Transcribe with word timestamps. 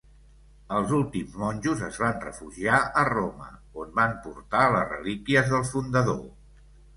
Els 0.75 0.93
últims 0.99 1.35
monjos 1.41 1.83
es 1.87 1.99
van 2.03 2.17
refugiar 2.23 2.79
a 3.01 3.03
Roma, 3.09 3.51
on 3.85 3.93
van 4.01 4.17
portar 4.25 4.63
les 4.77 4.89
relíquies 4.95 5.53
del 5.55 5.69
fundador. 5.75 6.27